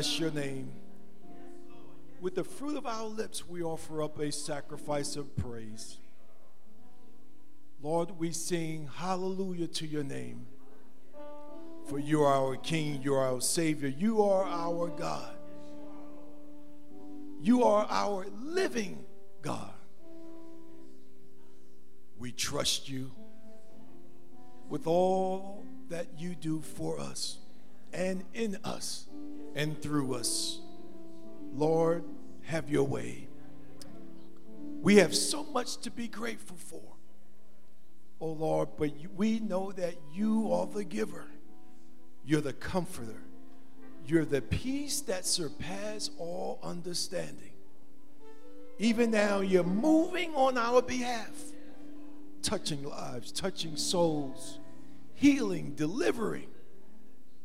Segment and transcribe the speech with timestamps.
[0.00, 0.72] Bless your name.
[2.22, 5.98] With the fruit of our lips, we offer up a sacrifice of praise.
[7.82, 10.46] Lord, we sing hallelujah to your name.
[11.84, 15.34] For you are our King, you are our Savior, you are our God.
[17.42, 19.04] You are our living
[19.42, 19.74] God.
[22.18, 23.10] We trust you
[24.70, 27.36] with all that you do for us
[27.92, 29.04] and in us
[29.54, 30.60] and through us.
[31.54, 32.04] Lord,
[32.42, 33.28] have your way.
[34.82, 36.82] We have so much to be grateful for,
[38.20, 41.26] oh Lord, but we know that you are the giver,
[42.24, 43.22] you're the comforter,
[44.06, 47.52] you're the peace that surpasses all understanding.
[48.78, 51.30] Even now, you're moving on our behalf,
[52.40, 54.58] touching lives, touching souls,
[55.12, 56.48] healing, delivering.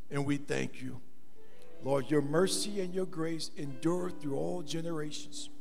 [0.09, 1.01] And we thank you.
[1.85, 5.51] Lord, your mercy and your grace endure through all generations.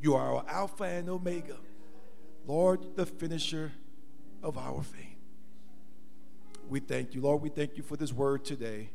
[0.00, 1.58] You are our Alpha and Omega.
[2.44, 3.70] Lord, the finisher
[4.42, 5.16] of our faith.
[6.68, 7.20] We thank you.
[7.20, 8.90] Lord, we thank you for this word today.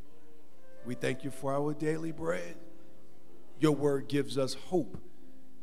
[0.86, 2.58] We thank you for our daily bread.
[3.62, 4.98] Your word gives us hope.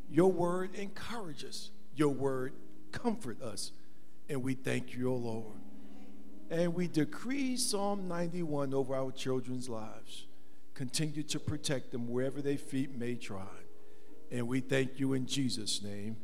[0.09, 1.69] Your word encourages.
[1.95, 2.53] Your word
[2.91, 3.71] comfort us.
[4.29, 5.61] And we thank you, O Lord.
[6.49, 10.25] And we decree Psalm 91 over our children's lives.
[10.77, 13.47] Continue to protect them wherever their feet may trod.
[14.31, 16.17] And we thank you in Jesus' name.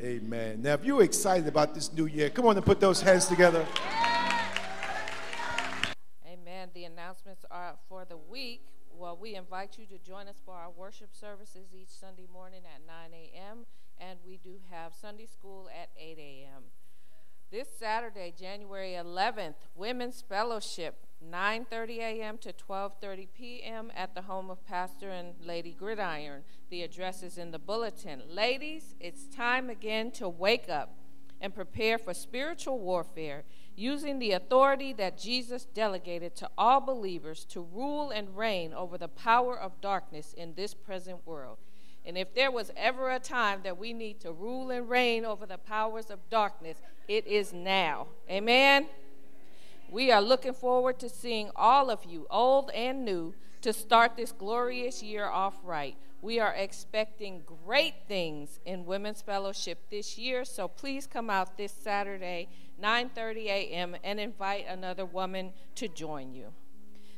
[0.00, 0.60] Amen.
[0.60, 3.64] Now, if you're excited about this new year, come on and put those hands together.
[6.26, 6.70] Amen.
[6.74, 8.62] The announcements are for the week.
[8.92, 12.84] Well, we invite you to join us for our worship services each Sunday morning at
[12.84, 13.66] 9 a.m.,
[14.00, 16.62] and we do have Sunday school at 8 a.m.
[17.52, 22.38] This Saturday, January 11th, Women's Fellowship 9:30 a.m.
[22.38, 23.92] to 12:30 p.m.
[23.94, 26.42] at the home of Pastor and Lady Gridiron.
[26.70, 28.22] The address is in the bulletin.
[28.28, 30.94] Ladies, it's time again to wake up
[31.40, 37.60] and prepare for spiritual warfare using the authority that Jesus delegated to all believers to
[37.60, 41.58] rule and reign over the power of darkness in this present world.
[42.04, 45.46] And if there was ever a time that we need to rule and reign over
[45.46, 48.08] the powers of darkness, it is now.
[48.30, 48.86] Amen.
[49.92, 54.32] We are looking forward to seeing all of you, old and new, to start this
[54.32, 55.98] glorious year off right.
[56.22, 61.72] We are expecting great things in Women's Fellowship this year, so please come out this
[61.72, 62.48] Saturday,
[62.82, 63.94] 9:30 a.m.
[64.02, 66.54] and invite another woman to join you.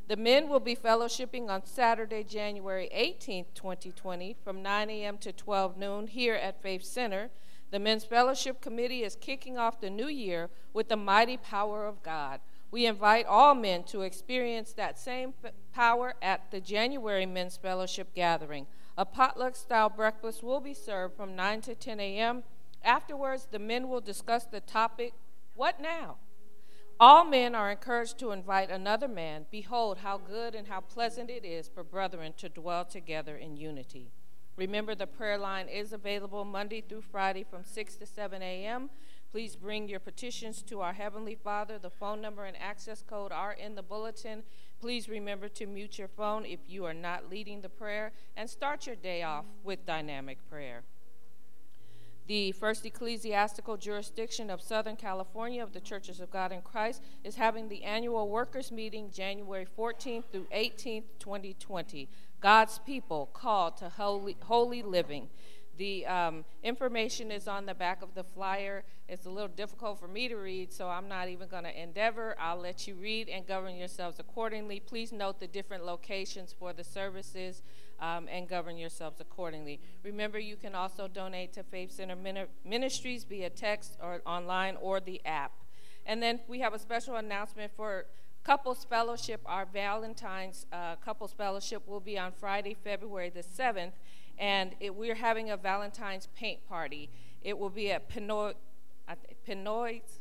[0.08, 5.18] The men will be fellowshipping on Saturday, January 18th, 2020, from 9 a.m.
[5.18, 7.30] to 12 noon here at Faith Center.
[7.70, 12.02] The Men's Fellowship Committee is kicking off the new year with the mighty power of
[12.02, 12.40] God.
[12.74, 15.32] We invite all men to experience that same
[15.72, 18.66] power at the January Men's Fellowship Gathering.
[18.98, 22.42] A potluck style breakfast will be served from 9 to 10 a.m.
[22.82, 25.12] Afterwards, the men will discuss the topic,
[25.54, 26.16] What now?
[26.98, 29.46] All men are encouraged to invite another man.
[29.52, 34.10] Behold, how good and how pleasant it is for brethren to dwell together in unity.
[34.56, 38.90] Remember, the prayer line is available Monday through Friday from 6 to 7 a.m.
[39.34, 41.76] Please bring your petitions to our Heavenly Father.
[41.76, 44.44] The phone number and access code are in the bulletin.
[44.80, 48.86] Please remember to mute your phone if you are not leading the prayer and start
[48.86, 50.84] your day off with dynamic prayer.
[52.28, 57.34] The First Ecclesiastical Jurisdiction of Southern California of the Churches of God in Christ is
[57.34, 62.08] having the annual workers' meeting January 14th through 18th, 2020.
[62.40, 65.28] God's people called to holy, holy living.
[65.76, 68.84] The um, information is on the back of the flyer.
[69.08, 72.36] It's a little difficult for me to read, so I'm not even going to endeavor.
[72.38, 74.80] I'll let you read and govern yourselves accordingly.
[74.80, 77.62] Please note the different locations for the services
[78.00, 79.80] um, and govern yourselves accordingly.
[80.04, 82.16] Remember, you can also donate to Faith Center
[82.64, 85.52] Ministries via text or online or the app.
[86.06, 88.06] And then we have a special announcement for
[88.44, 89.40] Couples Fellowship.
[89.46, 93.92] Our Valentine's uh, Couples Fellowship will be on Friday, February the 7th
[94.38, 97.08] and it, we're having a Valentine's paint party.
[97.42, 98.56] It will be at Pinot,
[99.44, 100.20] Pinot's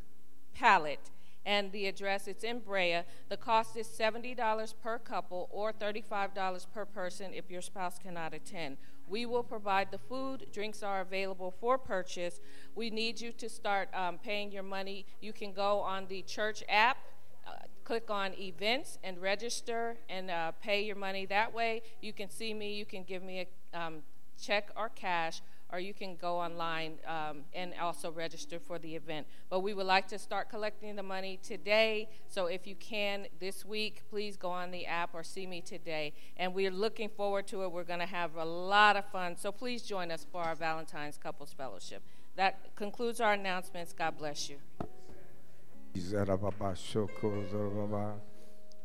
[0.53, 1.09] Palette,
[1.45, 3.01] and the address is in Brea.
[3.29, 8.77] The cost is $70 per couple or $35 per person if your spouse cannot attend.
[9.07, 10.47] We will provide the food.
[10.53, 12.39] Drinks are available for purchase.
[12.75, 15.05] We need you to start um, paying your money.
[15.21, 16.97] You can go on the church app.
[17.45, 17.51] Uh,
[17.83, 21.81] click on events and register and uh, pay your money that way.
[22.01, 23.95] You can see me, you can give me a um,
[24.41, 25.41] check or cash,
[25.71, 29.25] or you can go online um, and also register for the event.
[29.49, 32.09] But we would like to start collecting the money today.
[32.29, 36.13] So if you can this week, please go on the app or see me today.
[36.37, 37.71] And we're looking forward to it.
[37.71, 39.35] We're going to have a lot of fun.
[39.35, 42.03] So please join us for our Valentine's Couples Fellowship.
[42.35, 43.93] That concludes our announcements.
[43.93, 44.57] God bless you.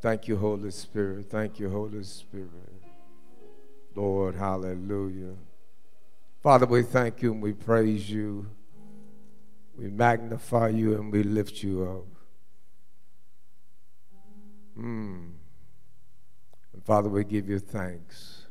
[0.01, 1.31] Thank you, Holy Spirit.
[1.31, 2.83] Thank you, Holy Spirit.
[3.95, 5.35] Lord, hallelujah.
[6.43, 8.47] Father, we thank you and we praise you.
[9.77, 12.07] We magnify you and we lift you up.
[14.79, 15.33] Mm.
[16.73, 18.47] And Father, we give you thanks.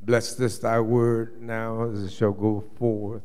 [0.00, 3.22] Bless this thy word now as it shall go forth.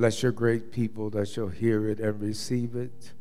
[0.00, 3.12] Bless your great people that shall hear it and receive it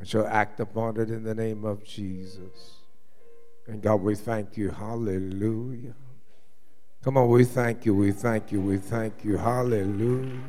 [0.00, 2.80] and shall act upon it in the name of Jesus.
[3.68, 4.70] And God, we thank you.
[4.70, 5.94] Hallelujah.
[7.00, 9.36] Come on, we thank you, we thank you, we thank you.
[9.36, 10.42] Hallelujah.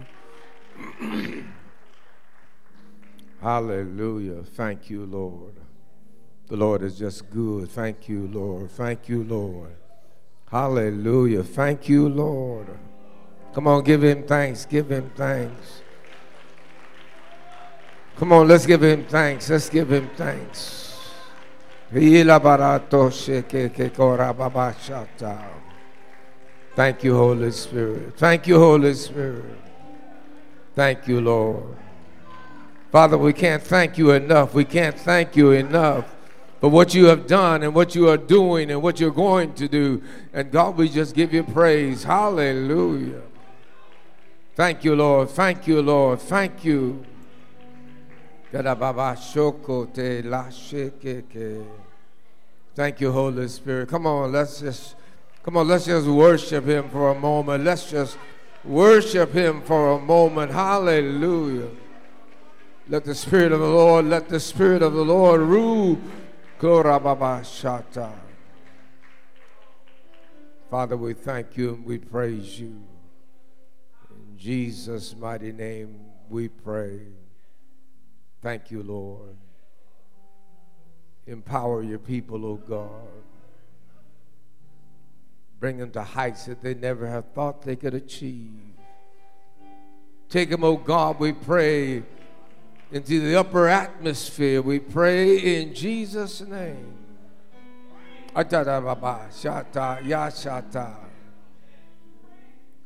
[3.39, 4.41] Hallelujah.
[4.55, 5.53] Thank you, Lord.
[6.47, 7.69] The Lord is just good.
[7.69, 8.71] Thank you, Lord.
[8.71, 9.75] Thank you, Lord.
[10.49, 11.43] Hallelujah.
[11.43, 12.79] Thank you, Lord.
[13.57, 14.67] Come on, give him thanks.
[14.67, 15.81] Give him thanks.
[18.17, 19.49] Come on, let's give him thanks.
[19.49, 20.99] Let's give him thanks.
[26.75, 28.15] Thank you, Holy Spirit.
[28.15, 29.59] Thank you, Holy Spirit.
[30.75, 31.75] Thank you, Lord.
[32.91, 34.53] Father, we can't thank you enough.
[34.53, 36.15] We can't thank you enough
[36.61, 39.67] for what you have done and what you are doing and what you're going to
[39.67, 40.03] do.
[40.31, 42.03] And God, we just give you praise.
[42.03, 43.23] Hallelujah.
[44.57, 45.29] Thank you, Lord.
[45.29, 46.19] Thank you, Lord.
[46.19, 47.05] Thank you.
[52.73, 53.87] Thank you, Holy Spirit.
[53.87, 54.95] Come on, let's just
[55.43, 57.65] come on, let's just worship him for a moment.
[57.65, 58.17] Let's just
[58.65, 60.51] worship him for a moment.
[60.51, 61.69] Hallelujah.
[62.89, 65.99] Let the Spirit of the Lord, let the Spirit of the Lord rule.
[70.71, 72.96] Father, we thank you and we praise you.
[74.37, 75.99] Jesus' mighty name
[76.29, 77.01] we pray.
[78.41, 79.35] Thank you, Lord.
[81.25, 83.23] Empower your people, O oh God.
[85.59, 88.51] Bring them to heights that they never have thought they could achieve.
[90.29, 92.03] Take them, O oh God, we pray,
[92.91, 94.61] into the upper atmosphere.
[94.61, 96.93] We pray in Jesus' name.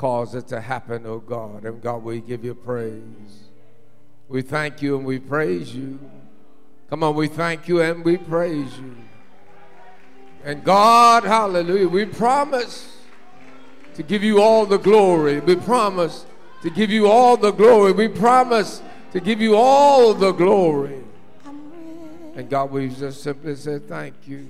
[0.01, 1.63] Cause it to happen, oh God.
[1.63, 3.51] And God, we give you praise.
[4.27, 5.99] We thank you and we praise you.
[6.89, 8.95] Come on, we thank you and we praise you.
[10.43, 12.97] And God, hallelujah, we promise
[13.93, 15.39] to give you all the glory.
[15.39, 16.25] We promise
[16.63, 17.91] to give you all the glory.
[17.91, 18.81] We promise
[19.11, 21.03] to give you all the glory.
[22.33, 24.47] And God, we just simply say thank you.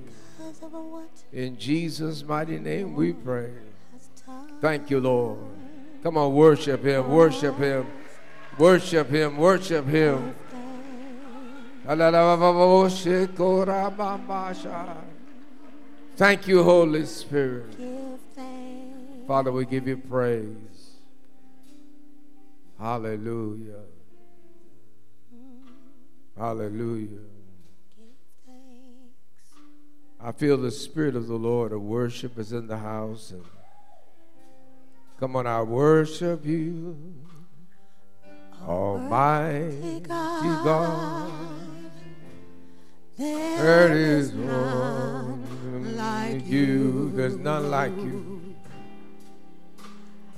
[1.30, 3.50] In Jesus' mighty name we pray.
[4.62, 5.38] Thank you, Lord.
[6.02, 7.86] Come on, worship Him, worship Him.
[8.58, 10.34] Worship him, worship him.
[16.16, 17.74] Thank you, Holy Spirit.
[19.26, 20.56] Father, we give you praise.
[22.78, 23.84] Hallelujah.
[26.36, 27.08] Hallelujah.
[30.20, 33.30] I feel the Spirit of the Lord of worship is in the house.
[33.30, 33.44] And
[35.22, 36.96] come on, I worship you.
[38.66, 41.30] Almighty God,
[43.16, 47.12] there is none like you.
[47.14, 48.56] There's none like you.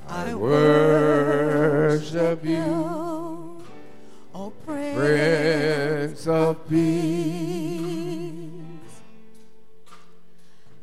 [0.07, 3.65] I worship you,
[4.35, 8.53] oh Prince of Peace.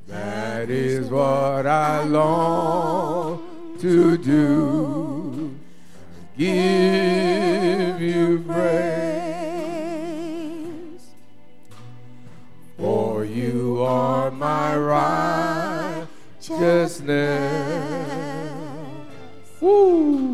[0.07, 3.20] That is what I long
[3.81, 5.57] to do
[6.37, 9.01] give you praise.
[12.77, 16.07] For you are my righteousness.
[19.59, 20.30] Woo.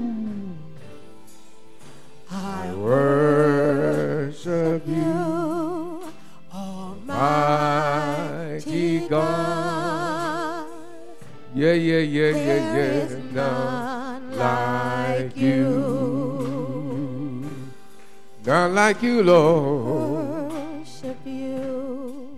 [11.58, 12.74] Yeah, yeah, yeah, yeah, yeah.
[12.74, 15.66] There is None like you.
[18.46, 20.54] None like you, Lord.
[20.54, 22.30] Worship you,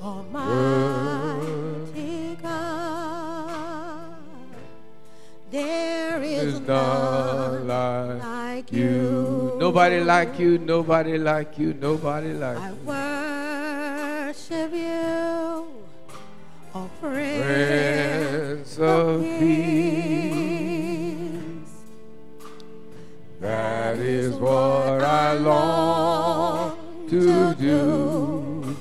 [0.00, 1.36] Almighty
[2.42, 4.16] God.
[5.50, 9.56] There is none like you.
[9.60, 12.64] Nobody like you, nobody like you, nobody like you.
[12.64, 12.72] I
[14.32, 15.66] worship you,
[16.74, 18.01] oh Prince
[18.74, 20.32] Prince of Peace.
[23.40, 26.78] That is what I long
[27.10, 28.76] to do.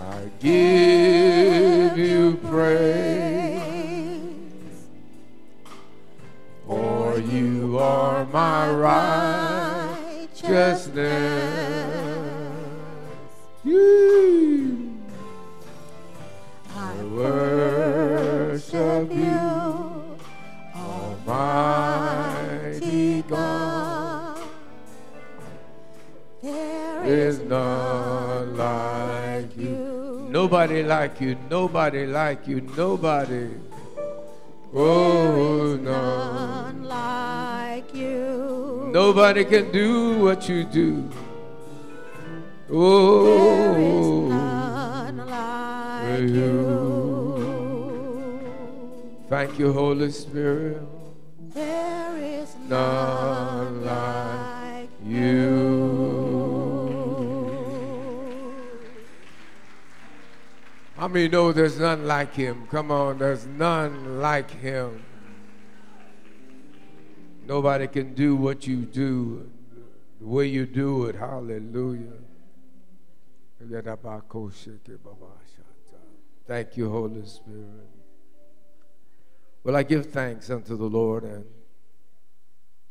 [0.00, 3.12] I give you praise,
[6.66, 10.42] for you are my righteousness.
[13.64, 14.92] You.
[16.74, 17.55] I worship
[18.56, 20.16] you,
[21.76, 24.38] Almighty God.
[26.42, 30.26] There's none like you.
[30.30, 31.36] Nobody like you.
[31.50, 32.62] Nobody like you.
[32.76, 33.50] Nobody.
[34.74, 35.92] Oh, no.
[35.92, 38.88] none like you.
[38.92, 41.08] Nobody can do what you do.
[42.68, 42.76] There
[43.78, 46.65] is Oh, none like you.
[49.28, 50.82] Thank you, Holy Spirit.
[51.54, 56.06] There is None none like like you.
[60.96, 62.66] How many know there's none like him?
[62.70, 65.04] Come on, there's none like him.
[67.46, 69.50] Nobody can do what you do,
[70.20, 71.14] the way you do it.
[71.14, 72.18] Hallelujah.
[76.46, 77.95] Thank you, Holy Spirit.
[79.66, 81.44] Well, I give thanks unto the Lord and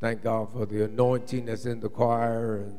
[0.02, 2.58] thank God for the anointing that's in the choir.
[2.58, 2.78] And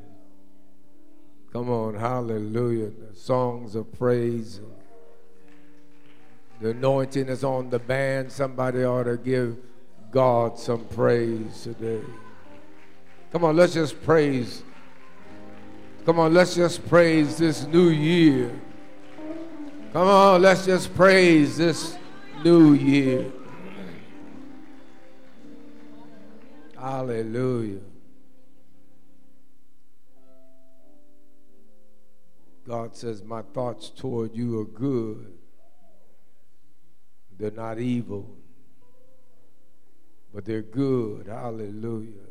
[1.51, 2.91] come on, hallelujah.
[2.91, 4.61] The songs of praise.
[6.61, 8.31] The anointing is on the band.
[8.31, 9.57] Somebody ought to give
[10.11, 12.05] God some praise today.
[13.33, 14.63] Come on, let's just praise.
[16.05, 18.51] Come on, let's just praise this new year.
[19.95, 21.97] Come on, let's just praise this
[22.45, 23.33] new year.
[26.87, 27.81] Hallelujah.
[32.65, 35.33] God says, My thoughts toward you are good.
[37.37, 38.37] They're not evil,
[40.33, 41.27] but they're good.
[41.27, 42.31] Hallelujah.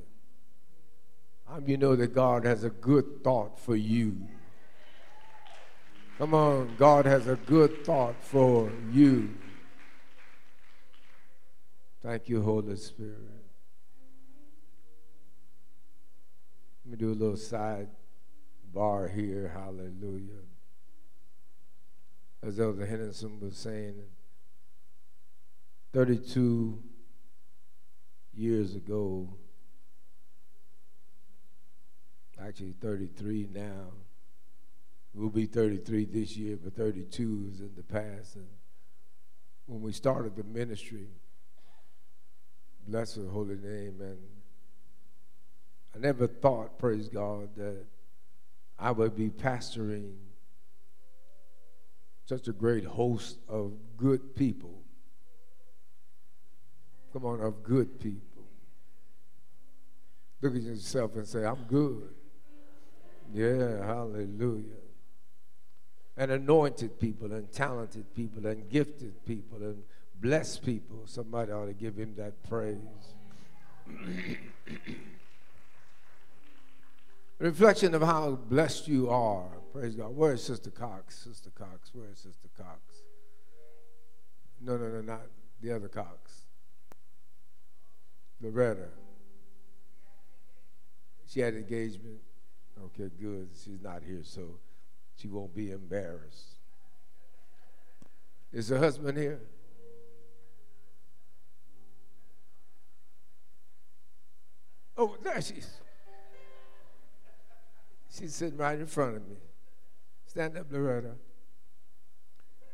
[1.50, 4.16] How you know that God has a good thought for you?
[6.18, 9.36] Come on, God has a good thought for you.
[12.02, 13.35] Thank you, Holy Spirit.
[16.86, 17.88] Let me do a little side
[18.72, 19.52] bar here.
[19.52, 20.44] Hallelujah.
[22.44, 23.96] As Elder Henderson was saying,
[25.94, 26.80] 32
[28.36, 29.34] years ago,
[32.40, 33.88] actually 33 now,
[35.16, 38.36] we'll be 33 this year, but 32 is in the past.
[38.36, 38.46] And
[39.66, 41.08] when we started the ministry,
[42.88, 44.35] bless her holy name, and
[45.96, 47.86] I never thought, praise God, that
[48.78, 50.16] I would be pastoring
[52.26, 54.82] such a great host of good people.
[57.14, 58.44] Come on, of good people.
[60.42, 62.14] Look at yourself and say, I'm good.
[63.34, 64.82] Yeah, hallelujah.
[66.18, 69.84] And anointed people, and talented people, and gifted people, and
[70.20, 71.04] blessed people.
[71.06, 72.78] Somebody ought to give him that praise.
[77.40, 79.50] Reflection of how blessed you are.
[79.74, 80.16] Praise God.
[80.16, 81.18] Where is Sister Cox?
[81.18, 81.94] Sister Cox.
[81.94, 82.80] Where is Sister Cox?
[84.62, 85.24] No, no, no, not
[85.62, 86.46] the other Cox.
[88.42, 88.88] Loretta.
[91.28, 92.20] She had an engagement.
[92.86, 93.50] Okay, good.
[93.54, 94.60] She's not here, so
[95.18, 96.60] she won't be embarrassed.
[98.54, 99.42] Is her husband here?
[104.98, 105.68] Oh, there she is.
[108.18, 109.36] She's sitting right in front of me.
[110.26, 111.16] Stand up, Loretta.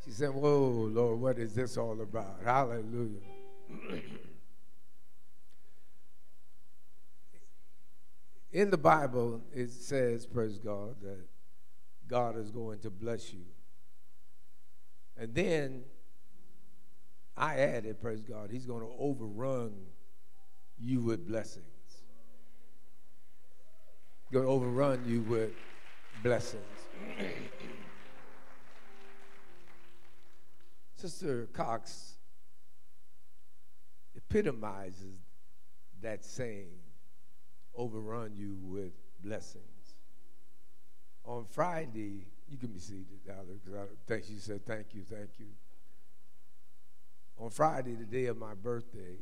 [0.06, 2.38] She said, Whoa, Lord, what is this all about?
[2.44, 3.22] Hallelujah.
[8.52, 11.26] In the Bible, it says, praise God, that
[12.08, 13.46] God is going to bless you.
[15.18, 15.86] And then
[17.38, 19.74] I added, praise God, He's going to overrun
[20.78, 21.71] you with blessings.
[24.32, 25.52] Going to overrun you with
[26.24, 26.64] blessings.
[30.96, 32.14] Sister Cox
[34.16, 35.18] epitomizes
[36.02, 36.70] that saying,
[37.76, 39.66] overrun you with blessings.
[41.26, 43.68] On Friday, you can be seated, Alex.
[43.76, 45.48] I think she said, thank you, thank you.
[47.38, 49.18] On Friday, the day of my birthday,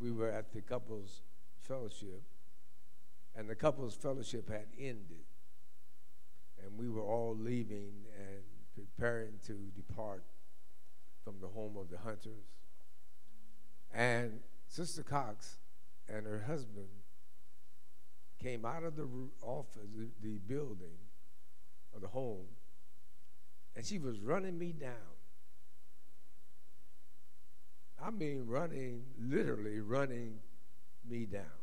[0.00, 1.22] we were at the couples
[1.60, 2.22] fellowship,
[3.38, 5.24] and the couples fellowship had ended.
[6.60, 8.42] And we were all leaving and
[8.74, 10.24] preparing to depart
[11.22, 12.50] from the home of the hunters.
[13.94, 15.58] And Sister Cox
[16.08, 16.88] and her husband
[18.42, 19.08] came out of the
[19.40, 19.86] office,
[20.20, 20.98] the building
[21.94, 22.46] of the home,
[23.76, 25.14] and she was running me down.
[28.02, 30.38] I mean, running, literally running
[31.08, 31.57] me down.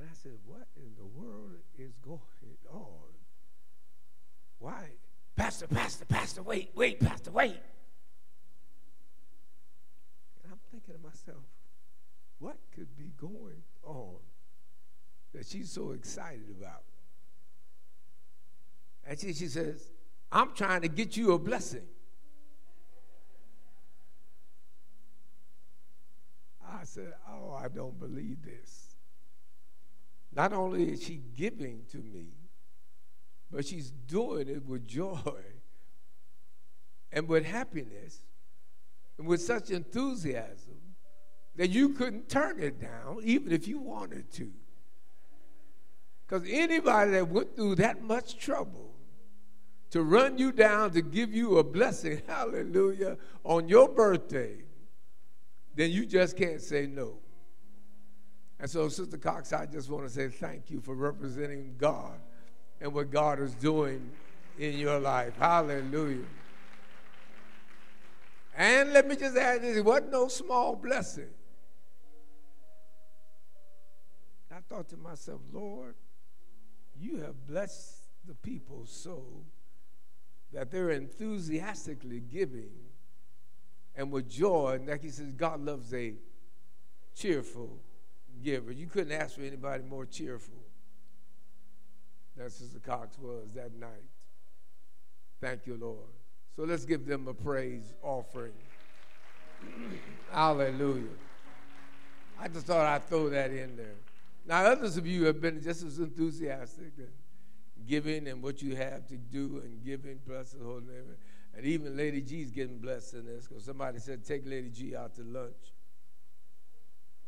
[0.00, 2.20] And I said, What in the world is going
[2.72, 3.12] on?
[4.58, 4.92] Why?
[5.36, 7.58] Pastor, Pastor, Pastor, wait, wait, Pastor, wait.
[10.42, 11.44] And I'm thinking to myself,
[12.38, 14.16] what could be going on
[15.34, 16.82] that she's so excited about?
[19.06, 19.90] And she, she says,
[20.32, 21.86] I'm trying to get you a blessing.
[26.66, 28.89] I said, Oh, I don't believe this.
[30.32, 32.28] Not only is she giving to me,
[33.50, 35.42] but she's doing it with joy
[37.12, 38.18] and with happiness
[39.18, 40.78] and with such enthusiasm
[41.56, 44.50] that you couldn't turn it down even if you wanted to.
[46.26, 48.94] Because anybody that went through that much trouble
[49.90, 54.62] to run you down to give you a blessing, hallelujah, on your birthday,
[55.74, 57.18] then you just can't say no.
[58.60, 62.20] And so, Sister Cox, I just want to say thank you for representing God
[62.80, 64.10] and what God is doing
[64.58, 65.34] in your life.
[65.38, 66.26] Hallelujah.
[68.54, 71.30] And let me just add this it wasn't no small blessing.
[74.50, 75.94] I thought to myself, Lord,
[77.00, 77.94] you have blessed
[78.26, 79.24] the people so
[80.52, 82.72] that they're enthusiastically giving
[83.96, 84.74] and with joy.
[84.74, 86.12] And like he says, God loves a
[87.14, 87.80] cheerful
[88.42, 88.72] giver.
[88.72, 90.62] You couldn't ask for anybody more cheerful
[92.36, 93.90] than Sister Cox was that night.
[95.40, 96.08] Thank you, Lord.
[96.56, 98.52] So let's give them a praise offering.
[100.30, 101.04] Hallelujah.
[102.38, 103.96] I just thought I'd throw that in there.
[104.46, 107.08] Now, others of you have been just as enthusiastic and
[107.86, 111.04] giving and what you have to do and giving, bless the holy name.
[111.56, 115.14] And even Lady G's getting blessed in this because somebody said, take Lady G out
[115.16, 115.72] to lunch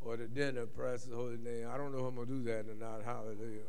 [0.05, 1.69] or the dinner, press the holy name.
[1.73, 3.05] I don't know if I'm going to do that or not.
[3.05, 3.63] Hallelujah.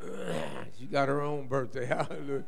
[0.78, 1.84] she got her own birthday.
[1.96, 2.44] Hallelujah.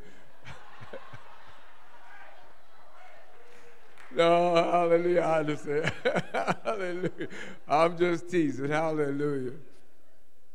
[4.17, 5.21] no, hallelujah.
[5.21, 5.93] I understand.
[6.65, 7.29] hallelujah.
[7.69, 8.71] I'm just teasing.
[8.71, 9.53] Hallelujah.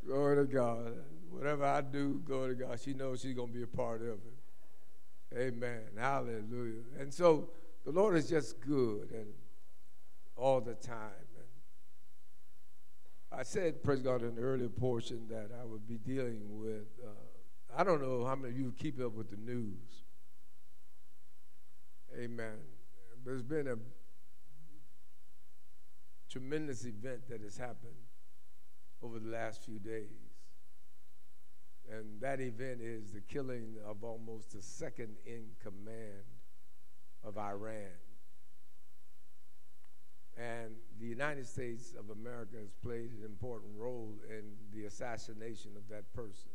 [0.05, 0.95] Glory to God.
[1.29, 2.79] Whatever I do, glory to God.
[2.79, 5.37] She knows she's going to be a part of it.
[5.37, 5.81] Amen.
[5.97, 6.81] Hallelujah.
[6.99, 7.49] And so
[7.85, 9.27] the Lord is just good and
[10.35, 11.11] all the time.
[13.31, 16.87] I said, praise God, in the earlier portion that I would be dealing with.
[17.03, 17.09] Uh,
[17.77, 20.03] I don't know how many of you keep up with the news.
[22.17, 22.57] Amen.
[23.23, 23.75] There's been a
[26.29, 27.93] tremendous event that has happened
[29.03, 30.33] over the last few days.
[31.91, 36.25] And that event is the killing of almost the second in command
[37.23, 37.87] of Iran.
[40.39, 45.89] And the United States of America has played an important role in the assassination of
[45.89, 46.52] that person.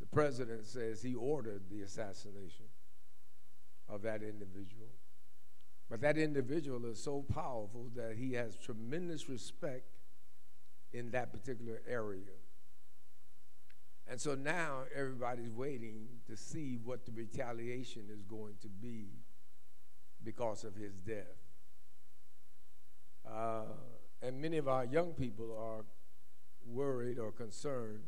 [0.00, 2.64] The president says he ordered the assassination
[3.90, 4.88] of that individual.
[5.90, 9.98] But that individual is so powerful that he has tremendous respect
[10.94, 12.32] in that particular area.
[14.08, 19.08] And so now everybody's waiting to see what the retaliation is going to be
[20.24, 21.41] because of his death.
[23.32, 23.62] Uh,
[24.22, 25.84] and many of our young people are
[26.66, 28.02] worried or concerned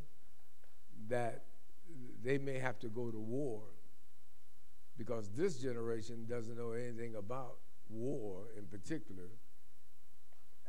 [1.08, 1.44] that
[2.22, 3.62] they may have to go to war
[4.96, 7.56] because this generation doesn't know anything about
[7.88, 9.28] war in particular,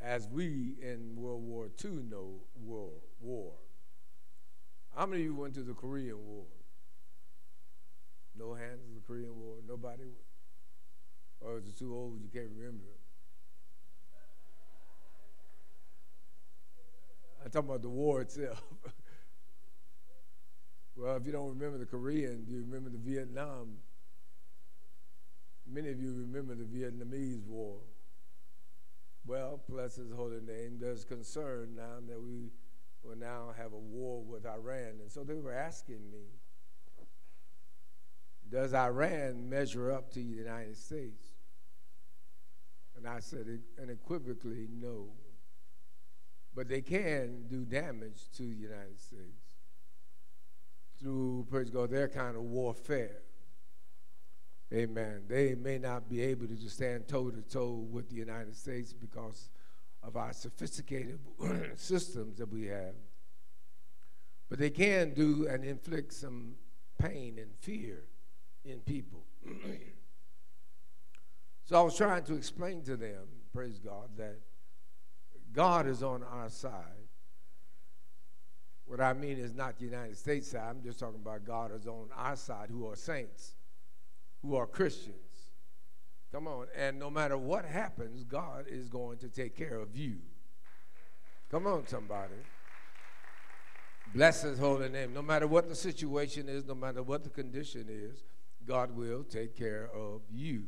[0.02, 2.90] as we in World War II know war.
[3.20, 3.52] war.
[4.94, 6.46] How many of you went to the Korean War?
[8.38, 9.56] No hands in the Korean War?
[9.66, 10.12] Nobody?
[11.40, 12.95] Or is it too old you can't remember?
[17.46, 18.60] I'm talking about the war itself.
[20.96, 23.76] well, if you don't remember the Korean, do you remember the Vietnam?
[25.64, 27.76] Many of you remember the Vietnamese War.
[29.24, 30.78] Well, bless his holy name.
[30.80, 32.50] There's concern now that we
[33.04, 34.98] will now have a war with Iran.
[35.00, 36.24] And so they were asking me,
[38.50, 41.28] does Iran measure up to the United States?
[42.96, 43.46] And I said
[43.80, 45.10] unequivocally, no.
[46.56, 49.56] But they can do damage to the United States
[50.98, 53.18] through, praise God, their kind of warfare.
[54.72, 55.24] Amen.
[55.28, 59.50] They may not be able to stand toe to toe with the United States because
[60.02, 61.18] of our sophisticated
[61.76, 62.94] systems that we have.
[64.48, 66.54] But they can do and inflict some
[66.98, 68.04] pain and fear
[68.64, 69.24] in people.
[71.64, 74.38] so I was trying to explain to them, praise God, that
[75.56, 77.08] God is on our side.
[78.84, 81.86] What I mean is not the United States side, I'm just talking about God is
[81.86, 83.54] on our side who are saints
[84.42, 85.16] who are Christians.
[86.30, 86.66] Come on.
[86.76, 90.16] And no matter what happens, God is going to take care of you.
[91.50, 92.34] Come on, somebody.
[94.14, 95.14] Bless his holy name.
[95.14, 98.24] No matter what the situation is, no matter what the condition is,
[98.66, 100.64] God will take care of you.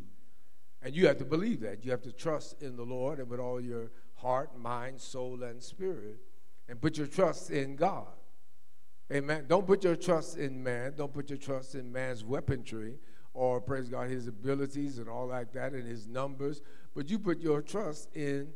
[0.83, 1.85] And you have to believe that.
[1.85, 5.63] You have to trust in the Lord and with all your heart, mind, soul, and
[5.63, 6.19] spirit.
[6.69, 8.07] And put your trust in God.
[9.11, 9.47] Amen.
[9.49, 10.95] Don't put your trust in man.
[10.97, 12.99] Don't put your trust in man's weaponry
[13.39, 16.61] or praise God, his abilities and all like that and his numbers,
[16.95, 18.49] but you put your trust in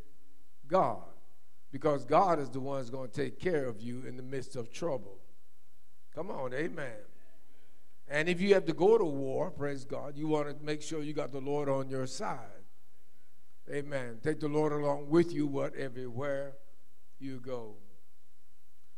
[0.67, 1.05] God
[1.71, 4.57] because God is the one that's going to take care of you in the midst
[4.57, 5.19] of trouble.
[6.15, 6.97] Come on, amen.
[8.09, 11.03] And if you have to go to war, praise God, you want to make sure
[11.03, 12.62] you got the Lord on your side.
[13.71, 14.19] Amen.
[14.23, 16.55] Take the Lord along with you, what everywhere
[17.19, 17.77] you go.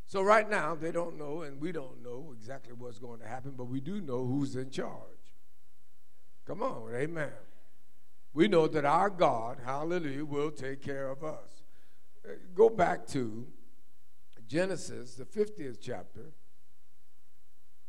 [0.07, 3.53] So right now, they don't know, and we don't know exactly what's going to happen,
[3.57, 4.93] but we do know who's in charge.
[6.47, 7.33] Come on, amen.
[8.33, 11.63] We know that our God, hallelujah, will take care of us.
[12.25, 13.47] Uh, go back to
[14.47, 16.33] Genesis, the 50th chapter,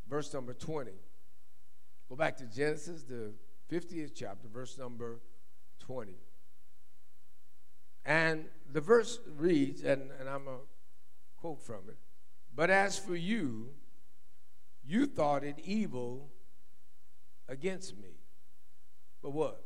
[0.08, 0.92] verse number 20.
[2.10, 3.34] Go back to Genesis, the
[3.72, 5.20] 50th chapter, verse number
[5.80, 6.14] 20.
[8.06, 10.64] And the verse reads, and, and I'm going to
[11.38, 11.98] quote from it
[12.54, 13.70] But as for you,
[14.86, 16.30] you thought it evil
[17.48, 18.16] against me
[19.26, 19.60] but what?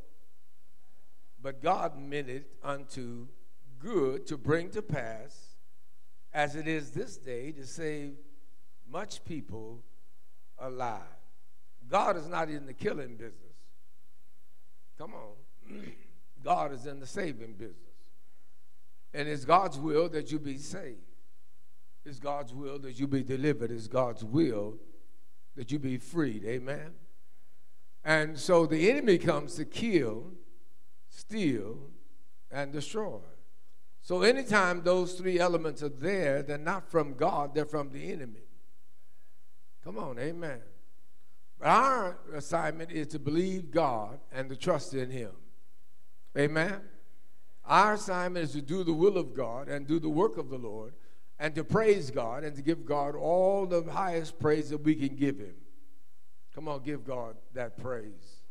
[1.42, 3.26] But God meant it unto
[3.78, 5.56] good to bring to pass,
[6.32, 8.14] as it is this day, to save
[8.90, 9.84] much people
[10.58, 11.02] alive.
[11.90, 13.58] God is not in the killing business.
[14.96, 15.82] Come on.
[16.42, 17.89] God is in the saving business.
[19.12, 20.98] And it's God's will that you be saved.
[22.04, 23.70] It's God's will that you be delivered.
[23.70, 24.78] It's God's will
[25.56, 26.44] that you be freed.
[26.44, 26.92] Amen.
[28.04, 30.32] And so the enemy comes to kill,
[31.08, 31.90] steal,
[32.50, 33.20] and destroy.
[34.02, 38.46] So anytime those three elements are there, they're not from God, they're from the enemy.
[39.84, 40.60] Come on, amen.
[41.58, 45.32] But our assignment is to believe God and to trust in Him.
[46.36, 46.80] Amen.
[47.70, 50.58] Our assignment is to do the will of God and do the work of the
[50.58, 50.92] Lord
[51.38, 55.14] and to praise God and to give God all the highest praise that we can
[55.14, 55.54] give Him.
[56.52, 58.42] Come on, give God that praise.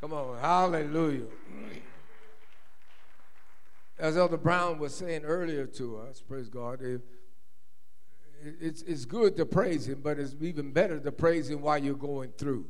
[0.00, 1.26] Come on, hallelujah.
[3.98, 6.80] As Elder Brown was saying earlier to us, praise God,
[8.60, 11.94] it's, it's good to praise Him, but it's even better to praise Him while you're
[11.94, 12.66] going through.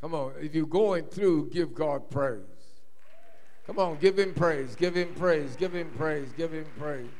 [0.00, 2.53] Come on, if you're going through, give God praise.
[3.66, 7.10] Come on, give Him praise, give Him praise, give Him praise, give Him praise.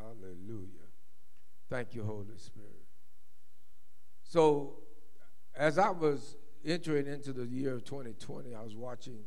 [0.00, 0.88] Hallelujah.
[1.68, 2.86] Thank you, Holy Spirit.
[4.22, 4.78] So,
[5.54, 9.18] as I was entering into the year of 2020, I was watching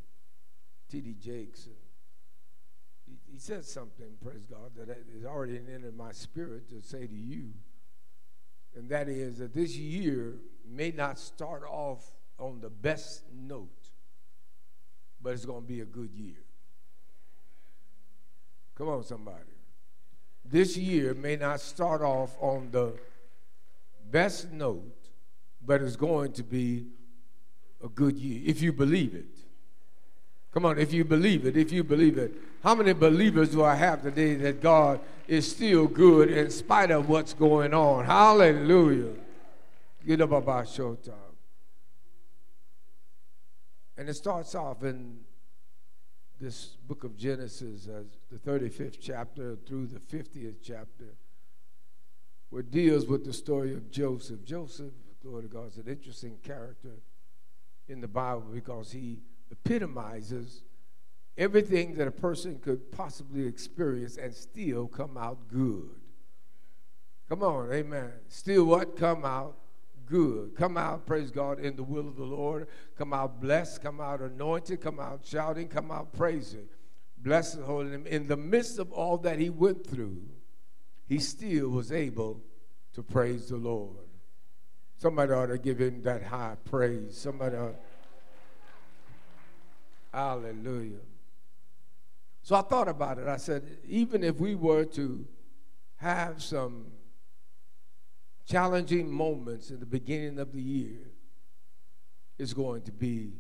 [0.90, 1.16] T.D.
[1.20, 1.76] Jakes, and
[3.06, 7.16] he, he said something, praise God, that is already in my spirit to say to
[7.16, 7.52] you,
[8.76, 10.36] and that is that this year
[10.70, 12.04] may not start off
[12.38, 13.90] on the best note,
[15.22, 16.44] but it's going to be a good year.
[18.76, 19.52] Come on, somebody
[20.52, 22.94] this year may not start off on the
[24.12, 25.10] best note,
[25.66, 26.86] but it's going to be
[27.84, 29.26] a good year if you believe it.
[30.54, 32.34] Come on, if you believe it, if you believe it.
[32.62, 35.00] How many believers do I have today that God
[35.32, 38.04] is still good in spite of what's going on?
[38.04, 39.14] Hallelujah.
[40.06, 41.14] Get up about showtime.
[43.96, 45.20] And it starts off in
[46.42, 51.16] this book of Genesis, as the 35th chapter through the 50th chapter,
[52.50, 54.44] where deals with the story of Joseph.
[54.44, 54.92] Joseph,
[55.24, 56.98] glory to God, is an interesting character
[57.88, 60.64] in the Bible because he epitomizes
[61.38, 65.90] everything that a person could possibly experience and still come out good.
[67.30, 68.12] Come on, amen.
[68.28, 68.98] Still what?
[68.98, 69.58] Come out
[70.06, 70.56] good.
[70.56, 72.68] Come out, praise God, in the will of the Lord.
[72.98, 76.68] Come out blessed, come out anointed, come out shouting, come out praising.
[77.18, 78.06] Blessed and holy name.
[78.08, 80.24] In the midst of all that he went through,
[81.08, 82.42] he still was able
[82.94, 83.96] to praise the Lord.
[84.98, 87.18] Somebody ought to give him that high praise.
[87.18, 87.76] Somebody ought.
[90.14, 91.00] Hallelujah.
[92.44, 93.28] So I thought about it.
[93.28, 95.26] I said, even if we were to
[95.98, 96.88] have some
[98.46, 101.12] challenging moments in the beginning of the year,
[102.40, 103.34] it's going to be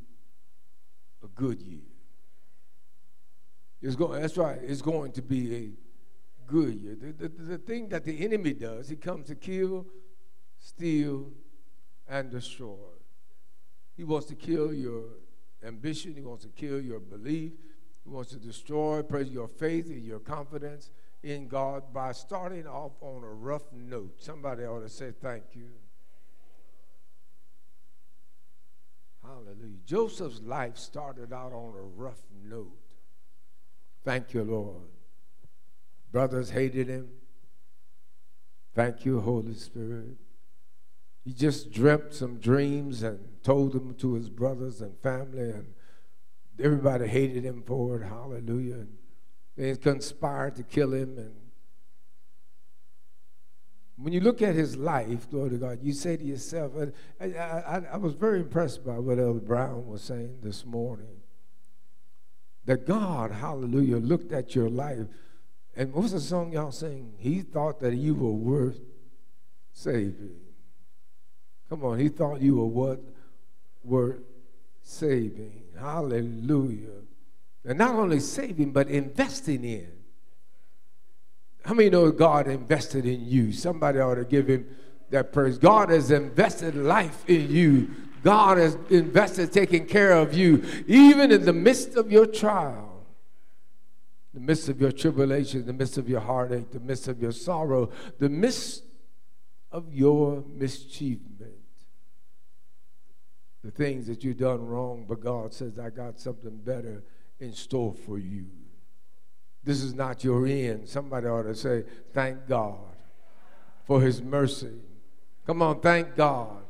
[1.23, 1.81] a good year.
[3.81, 5.71] It's going, that's right, it's going to be a
[6.45, 6.95] good year.
[6.95, 9.87] The, the, the thing that the enemy does, he comes to kill,
[10.59, 11.31] steal,
[12.07, 12.75] and destroy.
[13.97, 15.05] He wants to kill your
[15.63, 17.53] ambition, he wants to kill your belief,
[18.03, 20.91] he wants to destroy your faith and your confidence
[21.23, 24.15] in God by starting off on a rough note.
[24.21, 25.69] Somebody ought to say thank you.
[29.23, 29.77] Hallelujah.
[29.85, 32.95] Joseph's life started out on a rough note.
[34.03, 34.89] Thank you, Lord.
[36.11, 37.09] Brothers hated him.
[38.73, 40.17] Thank you, Holy Spirit.
[41.23, 45.73] He just dreamt some dreams and told them to his brothers and family, and
[46.61, 48.05] everybody hated him for it.
[48.05, 48.75] Hallelujah.
[48.75, 48.97] And
[49.57, 51.17] they conspired to kill him.
[51.17, 51.33] And
[53.97, 56.71] when you look at his life, glory to God, you say to yourself,
[57.19, 61.21] I, I, I was very impressed by what Elder Brown was saying this morning.
[62.65, 65.07] That God, hallelujah, looked at your life.
[65.75, 67.13] And what's the song y'all sing?
[67.17, 68.79] He thought that you were worth
[69.73, 70.35] saving.
[71.69, 72.99] Come on, he thought you were what?
[73.83, 74.19] Worth
[74.83, 75.63] saving.
[75.79, 77.01] Hallelujah.
[77.65, 79.91] And not only saving, but investing in.
[81.63, 83.51] How many know God invested in you?
[83.51, 84.65] Somebody ought to give him
[85.11, 85.57] that praise.
[85.57, 87.91] God has invested life in you.
[88.23, 93.05] God has invested taking care of you, even in the midst of your trial,
[94.33, 97.89] the midst of your tribulation, the midst of your heartache, the midst of your sorrow,
[98.19, 98.83] the midst
[99.71, 101.50] of your mischievement.
[103.63, 107.03] The things that you've done wrong, but God says, I got something better
[107.39, 108.45] in store for you.
[109.63, 110.87] This is not your end.
[110.89, 112.79] Somebody ought to say, Thank God
[113.85, 114.79] for His mercy.
[115.45, 116.63] Come on, thank God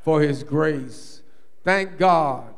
[0.00, 1.22] for His grace.
[1.64, 2.54] Thank God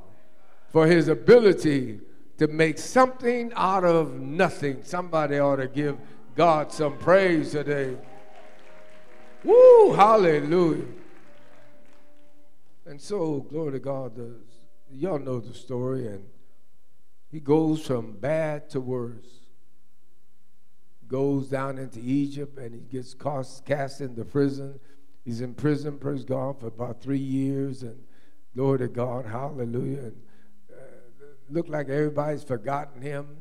[0.68, 2.00] for His ability
[2.38, 4.83] to make something out of nothing.
[4.85, 5.98] Somebody ought to give
[6.37, 7.96] God some praise today.
[9.42, 10.85] Woo, hallelujah.
[12.90, 14.35] And so, glory to God, the,
[14.90, 16.24] y'all know the story, and
[17.31, 19.46] he goes from bad to worse.
[21.07, 24.81] Goes down into Egypt and he gets cast, cast into prison.
[25.24, 27.85] He's in prison, praise God, for about three years.
[27.85, 27.96] And
[28.57, 29.98] glory to God, hallelujah.
[29.98, 30.22] And
[30.72, 30.83] uh,
[31.48, 33.37] look like everybody's forgotten him.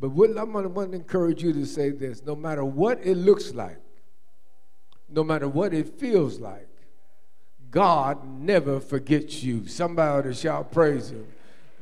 [0.00, 3.54] But what, I'm going to encourage you to say this no matter what it looks
[3.54, 3.78] like,
[5.08, 6.68] no matter what it feels like,
[7.76, 9.66] God never forgets you.
[9.68, 11.26] Somebody ought to shout praise him.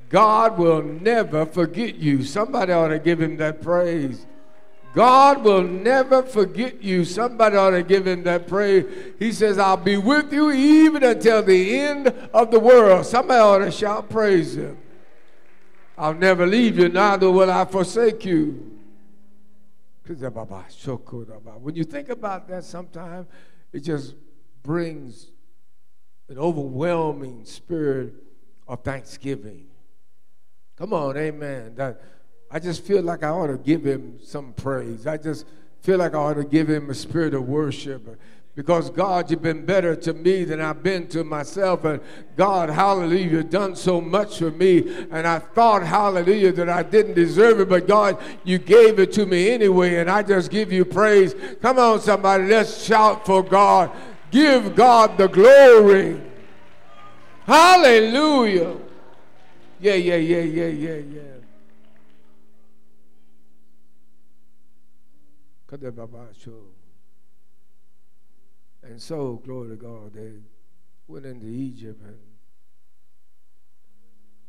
[0.08, 2.24] God will never forget you.
[2.24, 4.26] Somebody ought to give him that praise.
[4.92, 7.04] God will never forget you.
[7.04, 9.14] Somebody ought to give him that praise.
[9.20, 13.06] He says, I'll be with you even until the end of the world.
[13.06, 14.76] Somebody ought to shout praise him.
[15.96, 18.68] I'll never leave you, neither will I forsake you.
[20.08, 23.28] When you think about that sometimes,
[23.72, 24.16] it just
[24.64, 25.30] brings
[26.28, 28.14] an overwhelming spirit
[28.66, 29.66] of thanksgiving.
[30.76, 31.74] Come on, amen.
[31.76, 32.00] That,
[32.50, 35.06] I just feel like I ought to give him some praise.
[35.06, 35.46] I just
[35.80, 38.18] feel like I ought to give him a spirit of worship.
[38.56, 41.84] Because God, you've been better to me than I've been to myself.
[41.84, 42.00] And
[42.36, 45.06] God, hallelujah, you've done so much for me.
[45.10, 47.68] And I thought, hallelujah, that I didn't deserve it.
[47.68, 49.96] But God, you gave it to me anyway.
[49.96, 51.34] And I just give you praise.
[51.60, 53.90] Come on, somebody, let's shout for God.
[54.34, 56.20] Give God the glory.
[57.46, 58.76] Hallelujah.
[59.78, 61.20] Yeah, yeah, yeah, yeah, yeah, yeah.
[68.82, 70.32] And so, glory to God, they
[71.06, 72.02] went into Egypt.
[72.04, 72.18] And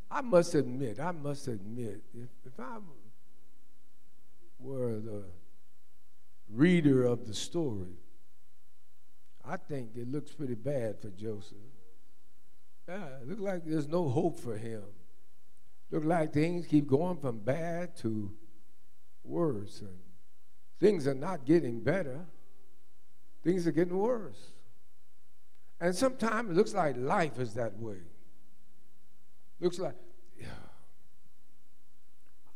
[0.09, 2.77] I must admit, I must admit, if, if I
[4.57, 5.25] were the
[6.49, 7.99] reader of the story,
[9.47, 11.57] I think it looks pretty bad for Joseph.
[12.87, 14.83] Yeah, look like there's no hope for him.
[15.91, 18.31] Look like things keep going from bad to
[19.23, 19.97] worse, and
[20.79, 22.25] things are not getting better.
[23.43, 24.53] Things are getting worse.
[25.79, 27.97] And sometimes it looks like life is that way.
[29.59, 29.95] Looks like,
[30.39, 30.47] yeah.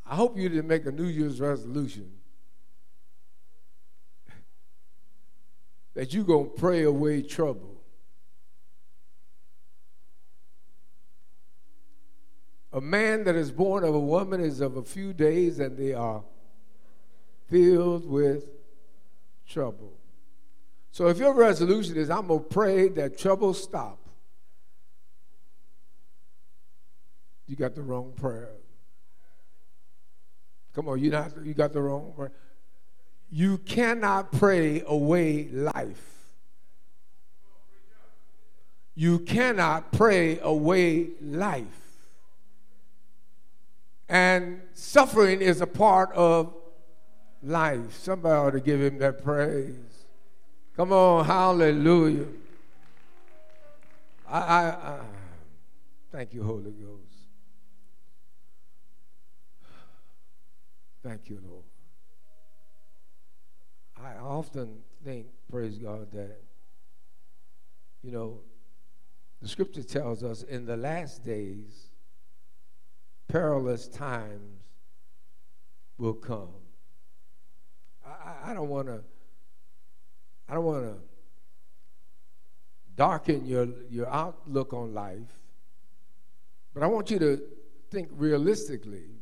[0.06, 2.19] I hope you didn't make a New Year's resolution
[5.94, 7.82] that you're going to pray away trouble.
[12.72, 15.94] A man that is born of a woman is of a few days and they
[15.94, 16.24] are
[17.48, 18.46] filled with
[19.48, 19.98] trouble.
[20.92, 24.00] So if your resolution is, I'm going to pray that trouble stop,
[27.48, 28.52] you got the wrong prayer.
[30.74, 32.32] Come on, you not you got the wrong prayer.
[33.32, 36.10] You cannot pray away life.
[38.96, 41.66] You cannot pray away life.
[44.10, 46.54] And suffering is a part of
[47.44, 47.96] life.
[47.96, 49.76] Somebody ought to give him that praise.
[50.76, 52.26] Come on, hallelujah.
[54.28, 55.00] I, I, I
[56.12, 57.00] thank you, Holy Ghost.
[61.04, 61.69] Thank you, Lord.
[64.02, 66.42] I often think, praise God, that,
[68.02, 68.40] you know,
[69.42, 71.90] the scripture tells us in the last days,
[73.28, 74.62] perilous times
[75.98, 76.50] will come.
[78.06, 79.02] I, I don't want to.
[80.48, 80.96] I don't want to
[82.96, 85.40] darken your, your outlook on life,
[86.74, 87.40] but I want you to
[87.92, 89.19] think realistically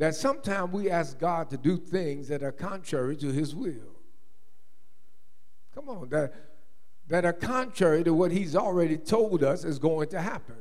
[0.00, 3.98] that sometimes we ask God to do things that are contrary to His will.
[5.74, 6.32] Come on, that,
[7.08, 10.56] that are contrary to what He's already told us is going to happen.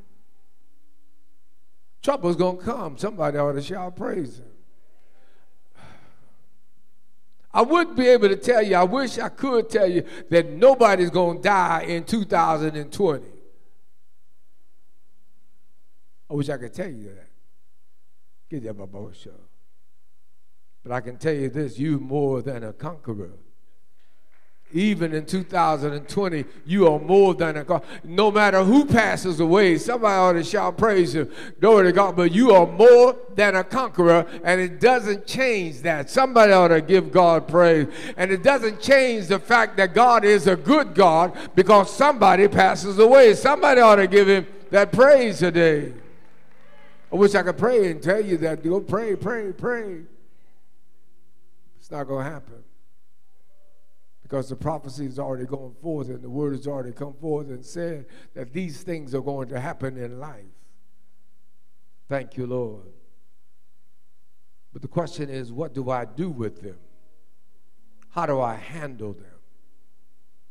[2.02, 2.98] Trouble's going to come.
[2.98, 4.52] Somebody ought to shout praise Him.
[7.54, 11.12] I wouldn't be able to tell you, I wish I could tell you that nobody's
[11.12, 13.26] going to die in 2020.
[16.30, 17.29] I wish I could tell you that.
[18.50, 19.32] Get that, Show.
[20.84, 23.32] But I can tell you this you more than a conqueror
[24.72, 27.84] even in 2020, you are more than a God.
[28.04, 31.32] No matter who passes away, somebody ought to shout praise him.
[31.60, 32.16] Glory to God.
[32.16, 36.10] But you are more than a conqueror, and it doesn't change that.
[36.10, 37.88] Somebody ought to give God praise.
[38.16, 43.00] And it doesn't change the fact that God is a good God because somebody passes
[43.00, 43.34] away.
[43.34, 45.94] Somebody ought to give him that praise today.
[47.12, 48.64] I wish I could pray and tell you that.
[48.64, 50.02] Go pray, pray, pray.
[51.80, 52.64] It's not going to happen
[54.22, 57.66] because the prophecy is already going forth and the word has already come forth and
[57.66, 60.46] said that these things are going to happen in life.
[62.08, 62.86] Thank you, Lord.
[64.72, 66.78] But the question is, what do I do with them?
[68.10, 69.26] How do I handle them?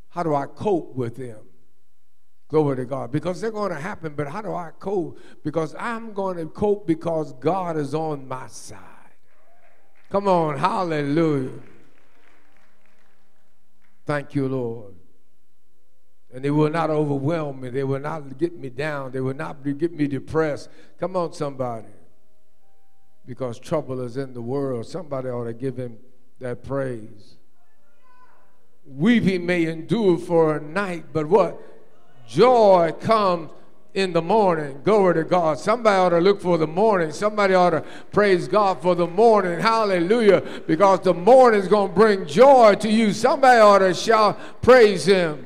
[0.09, 1.38] How do I cope with them?
[2.48, 3.12] Glory to God.
[3.12, 5.18] Because they're going to happen, but how do I cope?
[5.44, 8.80] Because I'm going to cope because God is on my side.
[10.11, 11.50] Come on, hallelujah.
[14.06, 14.94] Thank you, Lord.
[16.32, 17.68] And they will not overwhelm me.
[17.68, 19.12] They will not get me down.
[19.12, 20.70] They will not get me depressed.
[20.98, 21.88] Come on, somebody.
[23.26, 24.87] Because trouble is in the world.
[24.87, 25.98] Somebody ought to give him
[26.40, 27.37] that praise.
[28.87, 31.61] Weeping may endure for a night, but what?
[32.28, 33.50] Joy comes
[33.94, 34.80] in the morning.
[34.84, 35.58] Glory to God.
[35.58, 37.10] Somebody ought to look for the morning.
[37.10, 37.80] Somebody ought to
[38.12, 39.58] praise God for the morning.
[39.58, 40.42] Hallelujah.
[40.66, 43.12] Because the morning is going to bring joy to you.
[43.14, 45.44] Somebody ought to shout, praise Him.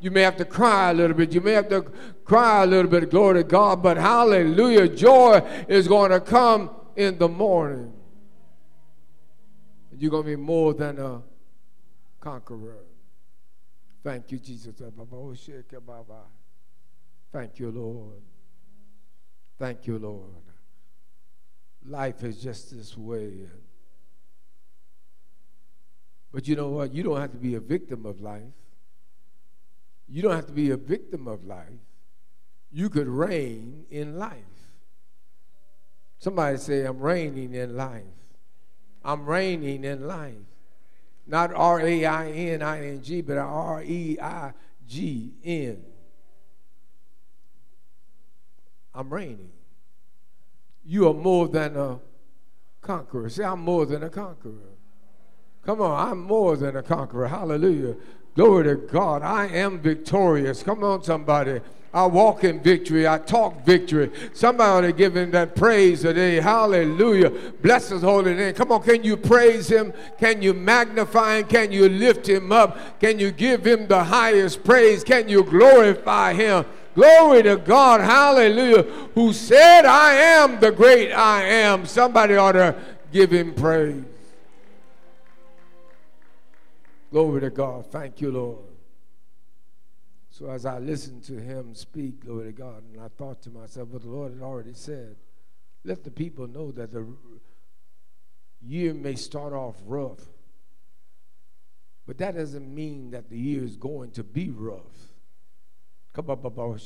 [0.00, 1.32] You may have to cry a little bit.
[1.32, 1.82] You may have to
[2.24, 3.10] cry a little bit.
[3.10, 3.82] Glory to God.
[3.82, 4.86] But hallelujah.
[4.88, 7.92] Joy is going to come in the morning.
[9.98, 11.22] You're going to be more than a
[12.20, 12.84] conqueror.
[14.08, 14.74] Thank you, Jesus.
[17.30, 18.22] Thank you, Lord.
[19.58, 20.44] Thank you, Lord.
[21.84, 23.50] Life is just this way.
[26.32, 26.94] But you know what?
[26.94, 28.54] You don't have to be a victim of life.
[30.08, 31.68] You don't have to be a victim of life.
[32.72, 34.38] You could reign in life.
[36.18, 38.04] Somebody say, I'm reigning in life.
[39.04, 40.32] I'm reigning in life.
[41.28, 44.52] Not R A I N I N G, but R E I
[44.88, 45.84] G N.
[48.94, 49.50] I'm reigning.
[50.84, 52.00] You are more than a
[52.80, 53.28] conqueror.
[53.28, 54.72] Say, I'm more than a conqueror.
[55.64, 57.28] Come on, I'm more than a conqueror.
[57.28, 57.94] Hallelujah.
[58.34, 59.22] Glory to God.
[59.22, 60.62] I am victorious.
[60.62, 61.60] Come on, somebody.
[61.92, 63.08] I walk in victory.
[63.08, 64.10] I talk victory.
[64.34, 66.36] Somebody give him that praise today.
[66.36, 67.30] Hallelujah.
[67.62, 68.54] Bless his holy name.
[68.54, 69.94] Come on, can you praise him?
[70.18, 71.46] Can you magnify him?
[71.46, 73.00] Can you lift him up?
[73.00, 75.02] Can you give him the highest praise?
[75.02, 76.66] Can you glorify him?
[76.94, 78.02] Glory to God.
[78.02, 78.82] Hallelujah.
[79.14, 81.86] Who said, I am the great I am.
[81.86, 82.74] Somebody ought to
[83.12, 84.04] give him praise.
[87.10, 87.86] Glory to God.
[87.86, 88.67] Thank you, Lord.
[90.38, 93.88] So as I listened to him speak, glory to God, and I thought to myself,
[93.88, 95.16] what the Lord had already said,
[95.82, 97.04] let the people know that the
[98.64, 100.20] year may start off rough,
[102.06, 105.12] but that doesn't mean that the year is going to be rough.
[106.12, 106.80] Come up about.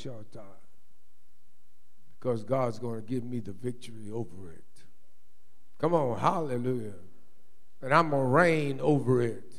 [2.19, 4.65] Because God's going to give me the victory over it.
[5.79, 6.95] Come on, hallelujah.
[7.83, 9.52] And I'm going to reign over it.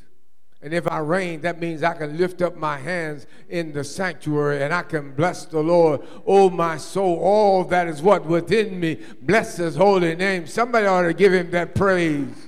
[0.64, 4.62] And if I reign, that means I can lift up my hands in the sanctuary
[4.62, 6.00] and I can bless the Lord.
[6.26, 8.98] Oh, my soul, all that is what within me.
[9.20, 10.46] Bless his holy name.
[10.46, 12.46] Somebody ought to give him that praise.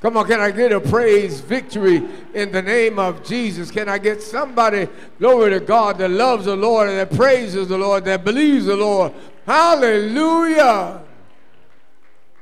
[0.00, 2.02] Come on, can I get a praise victory
[2.34, 3.70] in the name of Jesus?
[3.70, 4.88] Can I get somebody,
[5.20, 8.74] glory to God, that loves the Lord and that praises the Lord, that believes the
[8.74, 9.12] Lord?
[9.46, 11.02] Hallelujah.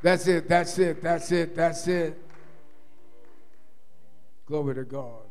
[0.00, 2.19] That's it, that's it, that's it, that's it.
[4.50, 5.28] Glory to God.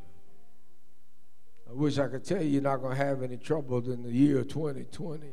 [1.70, 4.09] I wish I could tell you you're not going to have any trouble in the
[4.09, 5.28] year 2020.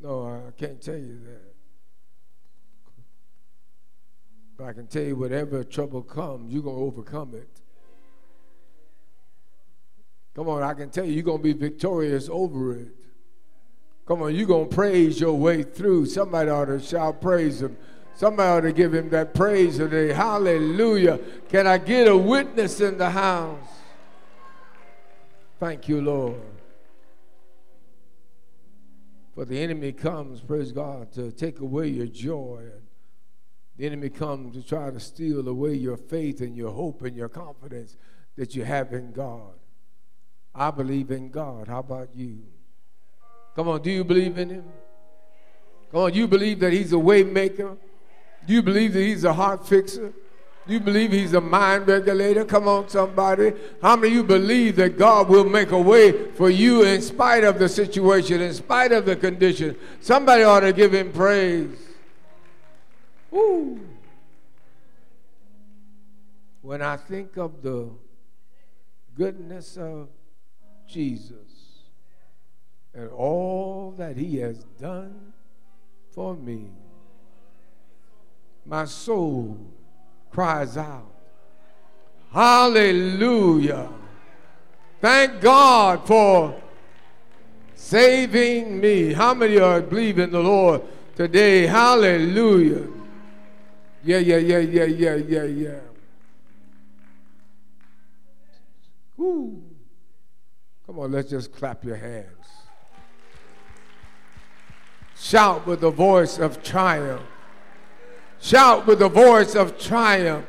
[0.00, 1.54] No, I can't tell you that.
[4.56, 7.50] But I can tell you whatever trouble comes, you're going to overcome it.
[10.34, 12.88] Come on, I can tell you you're going to be victorious over it.
[14.06, 16.06] Come on, you're going to praise your way through.
[16.06, 17.76] Somebody ought to shout praise him.
[18.18, 20.12] Somebody ought to give him that praise today.
[20.12, 21.20] Hallelujah.
[21.48, 23.62] Can I get a witness in the house?
[25.60, 26.40] Thank you, Lord.
[29.36, 32.64] For the enemy comes, praise God, to take away your joy.
[33.76, 37.28] The enemy comes to try to steal away your faith and your hope and your
[37.28, 37.96] confidence
[38.34, 39.54] that you have in God.
[40.52, 41.68] I believe in God.
[41.68, 42.42] How about you?
[43.54, 44.64] Come on, do you believe in him?
[45.92, 47.76] Come on, you believe that he's a way maker?
[48.48, 50.10] Do you believe that he's a heart fixer?
[50.66, 52.46] Do you believe he's a mind regulator?
[52.46, 53.52] Come on, somebody.
[53.82, 57.44] How many of you believe that God will make a way for you in spite
[57.44, 59.76] of the situation, in spite of the condition?
[60.00, 61.76] Somebody ought to give him praise.
[63.30, 63.80] Woo.
[66.62, 67.90] When I think of the
[69.14, 70.08] goodness of
[70.88, 71.82] Jesus
[72.94, 75.34] and all that he has done
[76.12, 76.70] for me
[78.68, 79.56] my soul
[80.30, 81.10] cries out.
[82.32, 83.88] Hallelujah.
[85.00, 86.60] Thank God for
[87.74, 89.14] saving me.
[89.14, 90.82] How many are believing the Lord
[91.16, 91.66] today?
[91.66, 92.86] Hallelujah.
[94.04, 95.80] Yeah, yeah, yeah, yeah, yeah, yeah, yeah.
[99.16, 99.62] Woo.
[100.86, 102.26] Come on, let's just clap your hands.
[105.16, 107.22] Shout with the voice of triumph.
[108.40, 110.46] Shout with the voice of triumph.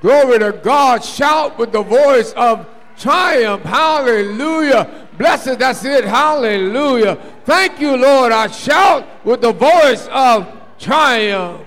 [0.00, 1.04] Glory to God.
[1.04, 2.68] Shout with the voice of
[2.98, 3.62] triumph.
[3.62, 5.08] Hallelujah.
[5.16, 6.04] Blessed, that's it.
[6.04, 7.16] Hallelujah.
[7.44, 8.32] Thank you, Lord.
[8.32, 11.66] I shout with the voice of triumph.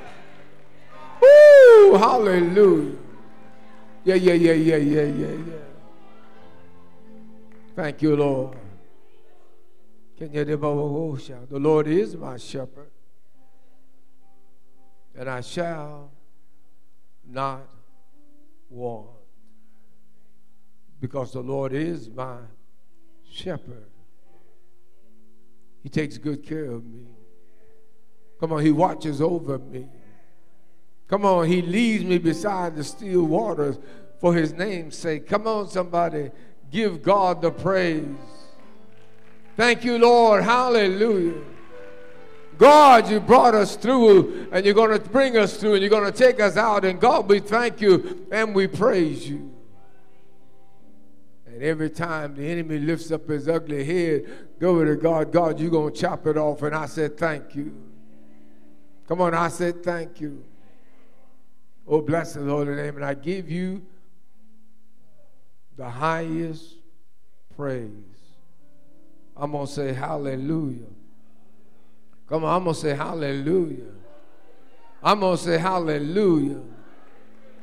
[1.22, 1.98] Woo!
[1.98, 2.98] Hallelujah.
[4.04, 5.54] Yeah, yeah, yeah, yeah, yeah, yeah, yeah.
[7.76, 8.58] Thank you, Lord.
[10.20, 12.92] The Lord is my shepherd
[15.18, 16.12] and I shall
[17.28, 17.68] not
[18.70, 19.10] want.
[21.00, 22.38] Because the Lord is my
[23.30, 23.90] shepherd.
[25.84, 27.08] He takes good care of me.
[28.40, 29.88] Come on, He watches over me.
[31.08, 33.80] Come on, He leads me beside the still waters
[34.20, 35.28] for His name's sake.
[35.28, 36.32] Come on, somebody,
[36.72, 38.06] give God the praise.
[39.56, 40.44] Thank you, Lord.
[40.44, 41.42] Hallelujah.
[42.58, 46.12] God, you brought us through and you're going to bring us through and you're going
[46.12, 46.86] to take us out.
[46.86, 49.54] And God, we thank you and we praise you.
[51.46, 54.26] And every time the enemy lifts up his ugly head,
[54.60, 56.62] go to God, God, you're going to chop it off.
[56.62, 57.76] And I said, thank you.
[59.08, 60.44] Come on, I said, thank you.
[61.88, 62.98] Oh, bless the holy name.
[62.98, 63.86] And I give you
[65.78, 66.76] the highest
[67.56, 67.92] praise.
[69.36, 70.97] I'm going to say hallelujah.
[72.30, 73.92] Come on, I'm going to say hallelujah.
[75.02, 76.62] I'm going to say hallelujah.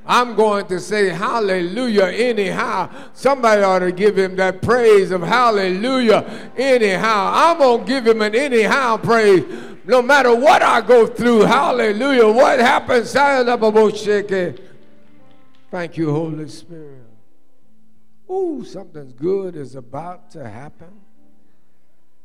[0.06, 2.90] I'm going to say hallelujah anyhow.
[3.14, 7.30] Somebody ought to give him that praise of hallelujah anyhow.
[7.34, 9.44] I'm going to give him an anyhow praise
[9.84, 11.40] no matter what I go through.
[11.42, 12.28] Hallelujah.
[12.28, 13.12] What happens?
[15.70, 17.00] Thank you, Holy Spirit.
[18.30, 21.00] Ooh, something good is about to happen.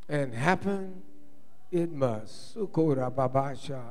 [0.08, 1.02] And happen
[1.70, 2.54] it must.
[2.54, 3.82] Have babasha.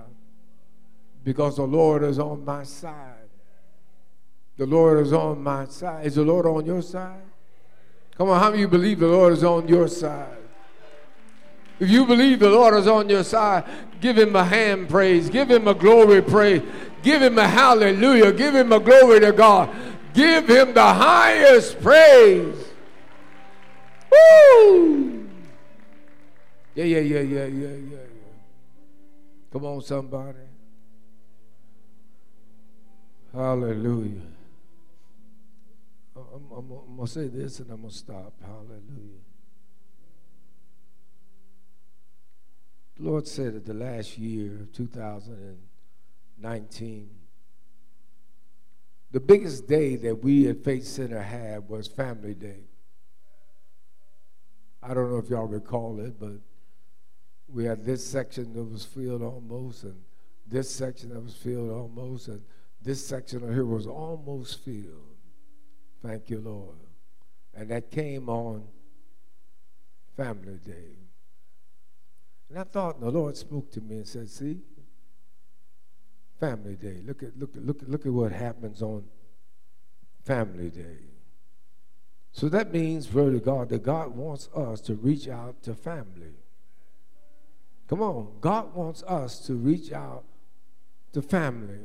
[1.24, 3.30] Because the Lord is on my side.
[4.58, 6.06] The Lord is on my side.
[6.06, 7.22] Is the Lord on your side?
[8.18, 10.38] Come on, how many you believe the Lord is on your side?
[11.80, 13.64] If you believe the Lord is on your side,
[14.02, 16.62] give him a hand praise, give him a glory praise,
[17.02, 19.70] give him a hallelujah, give him a glory to God.
[20.14, 22.66] Give him the highest praise.
[24.12, 25.19] Woo!
[26.80, 27.98] Yeah, yeah, yeah, yeah, yeah, yeah, yeah.
[29.52, 30.38] Come on, somebody.
[33.34, 34.22] Hallelujah.
[36.16, 38.32] I'm, I'm, I'm going to say this and I'm going to stop.
[38.42, 39.20] Hallelujah.
[42.96, 47.10] The Lord said that the last year, 2019,
[49.12, 52.70] the biggest day that we at Faith Center had was Family Day.
[54.82, 56.40] I don't know if y'all recall it, but
[57.52, 60.02] we had this section that was filled almost, and
[60.48, 62.42] this section that was filled almost, and
[62.82, 65.18] this section of here was almost filled.
[66.02, 66.78] Thank you, Lord.
[67.54, 68.64] And that came on
[70.16, 70.96] Family Day.
[72.50, 74.60] And I thought the Lord spoke to me and said, See,
[76.40, 77.02] Family Day.
[77.06, 79.04] Look at look at look at look at what happens on
[80.24, 81.10] Family Day.
[82.32, 86.36] So that means, really, God, that God wants us to reach out to family.
[87.90, 90.24] Come on, God wants us to reach out
[91.12, 91.80] to family.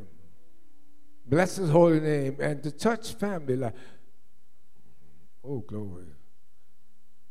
[1.26, 3.74] Bless His holy name and to touch family like,
[5.42, 6.05] oh glory.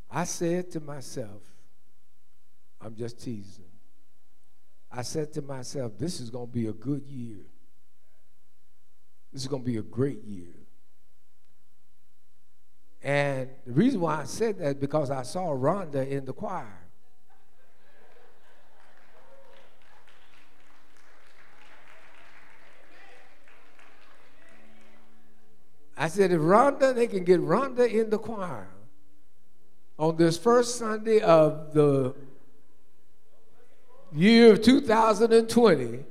[0.10, 1.44] I said to myself,
[2.82, 3.66] I'm just teasing.
[4.92, 7.46] I said to myself, this is going to be a good year.
[9.32, 10.54] This is going to be a great year.
[13.04, 16.83] And the reason why I said that because I saw Rhonda in the choir.
[26.04, 28.68] I said, if Rhonda, they can get Rhonda in the choir
[29.98, 32.14] on this first Sunday of the
[34.12, 36.04] year of 2020,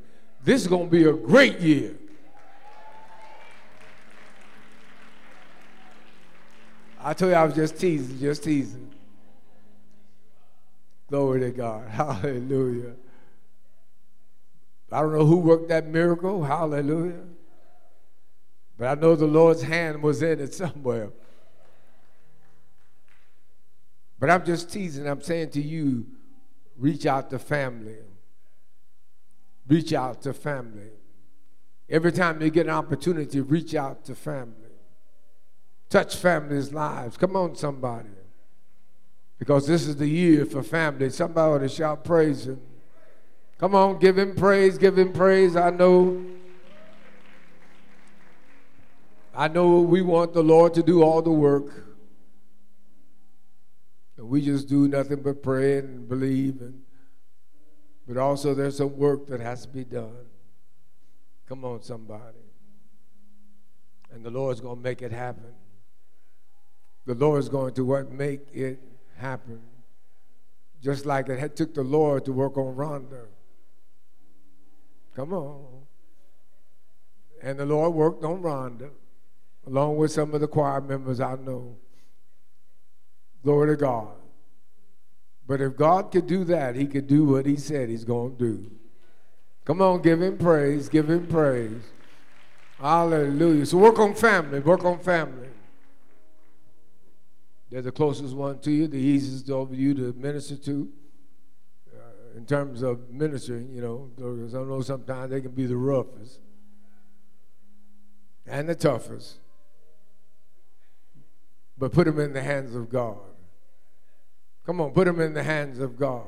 [0.42, 1.94] this is going to be a great year.
[6.98, 8.90] I told you I was just teasing, just teasing.
[11.10, 11.86] Glory to God.
[11.90, 12.94] Hallelujah.
[14.90, 16.42] I don't know who worked that miracle.
[16.42, 17.24] Hallelujah.
[18.82, 21.10] But I know the Lord's hand was in it somewhere.
[24.18, 25.06] But I'm just teasing.
[25.06, 26.04] I'm saying to you,
[26.76, 27.98] reach out to family.
[29.68, 30.90] Reach out to family.
[31.88, 34.74] Every time you get an opportunity, reach out to family.
[35.88, 37.16] Touch families' lives.
[37.16, 38.08] Come on, somebody.
[39.38, 41.08] Because this is the year for family.
[41.10, 42.60] Somebody ought to shout praise him.
[43.58, 45.54] Come on, give him praise, give him praise.
[45.54, 46.20] I know.
[49.34, 51.72] I know we want the Lord to do all the work.
[54.16, 56.82] And we just do nothing but pray and believe and
[58.06, 60.26] but also there's some work that has to be done.
[61.48, 62.38] Come on, somebody.
[64.12, 65.54] And the Lord's going to make it happen.
[67.06, 68.80] The Lord's going to what make it
[69.16, 69.60] happen.
[70.82, 73.26] Just like it had took the Lord to work on Rhonda.
[75.14, 75.86] Come on.
[77.42, 78.90] And the Lord worked on Rhonda,
[79.66, 81.76] along with some of the choir members I know.
[83.42, 84.08] Glory to God.
[85.46, 88.38] But if God could do that, He could do what He said He's going to
[88.38, 88.70] do.
[89.64, 91.82] Come on, give Him praise, give Him praise.
[92.78, 93.66] Hallelujah.
[93.66, 95.48] So work on family, work on family.
[97.70, 100.88] They're the closest one to you, the easiest of you to minister to.
[101.94, 106.40] Uh, in terms of ministering, you know, I know sometimes they can be the roughest
[108.46, 109.38] and the toughest.
[111.82, 113.18] But put them in the hands of God.
[114.64, 116.22] Come on, put them in the hands of God.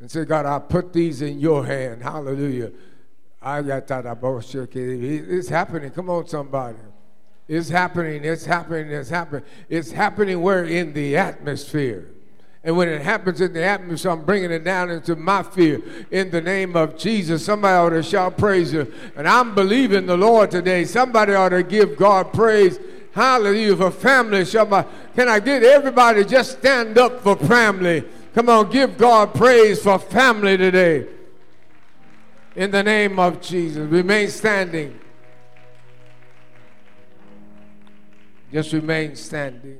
[0.00, 2.02] And say, God, I put these in your hand.
[2.02, 2.72] Hallelujah.
[3.44, 5.90] It's happening.
[5.90, 6.78] Come on, somebody.
[7.46, 8.24] It's happening.
[8.24, 8.90] It's happening.
[8.90, 9.44] It's happening.
[9.68, 10.64] It's happening where?
[10.64, 12.08] In the atmosphere.
[12.64, 16.30] And when it happens in the atmosphere, I'm bringing it down into my fear in
[16.30, 17.44] the name of Jesus.
[17.44, 18.90] Somebody ought to shout praise you.
[19.14, 20.86] And I'm believing the Lord today.
[20.86, 22.78] Somebody ought to give God praise.
[23.12, 24.44] Hallelujah for family.
[24.44, 28.04] Can I get everybody just stand up for family?
[28.34, 31.06] Come on, give God praise for family today.
[32.56, 33.86] In the name of Jesus.
[33.88, 34.98] Remain standing.
[38.50, 39.78] Just remain standing.